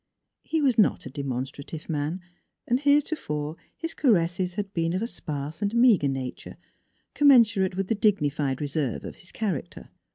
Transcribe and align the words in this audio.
He 0.41 0.63
was 0.63 0.79
not 0.79 1.05
a 1.05 1.11
de 1.11 1.21
monstrative 1.21 1.87
man, 1.87 2.21
and 2.65 2.79
heretofore 2.79 3.57
his 3.77 3.93
caresses 3.93 4.55
had 4.55 4.73
been 4.73 4.93
of 4.93 5.03
a 5.03 5.07
sparse 5.07 5.61
and 5.61 5.75
meager 5.75 6.07
nature, 6.07 6.57
commen 7.13 7.43
surate 7.45 7.75
with 7.75 7.87
the 7.87 7.93
dignified 7.93 8.61
reserve 8.61 9.05
of 9.05 9.17
his 9.17 9.31
character. 9.31 9.89